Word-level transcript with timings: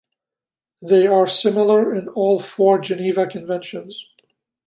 They 0.81 1.05
are 1.05 1.27
similar 1.27 1.93
in 1.93 2.07
all 2.07 2.39
four 2.39 2.79
Geneva 2.79 3.27
Conventions. 3.27 4.09